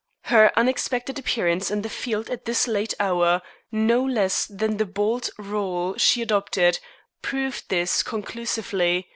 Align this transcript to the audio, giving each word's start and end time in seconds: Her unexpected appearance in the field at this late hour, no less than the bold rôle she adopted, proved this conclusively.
Her 0.23 0.51
unexpected 0.57 1.19
appearance 1.19 1.69
in 1.69 1.83
the 1.83 1.87
field 1.87 2.31
at 2.31 2.45
this 2.45 2.67
late 2.67 2.95
hour, 2.99 3.39
no 3.71 4.03
less 4.03 4.47
than 4.47 4.77
the 4.77 4.85
bold 4.87 5.29
rôle 5.37 5.99
she 5.99 6.23
adopted, 6.23 6.79
proved 7.21 7.69
this 7.69 8.01
conclusively. 8.01 9.07